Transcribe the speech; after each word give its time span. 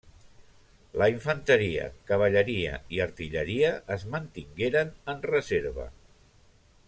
La 1.01 1.07
infanteria, 1.15 1.83
cavalleria 2.11 2.79
i 2.97 3.03
artilleria 3.05 3.69
es 3.97 4.07
mantingueren 4.15 4.93
en 5.15 5.23
reserva. 5.35 5.89